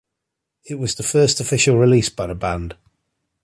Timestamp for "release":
1.77-2.09